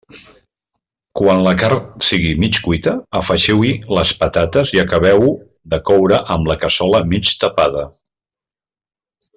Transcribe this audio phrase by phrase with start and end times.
[1.19, 5.31] Quan la carn sigui mig cuita, afegiu-hi les patates i acabeu-ho
[5.75, 7.85] de coure amb la cassola mig tapada.